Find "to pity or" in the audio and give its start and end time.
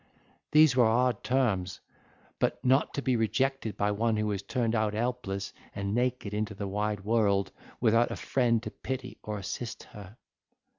8.63-9.37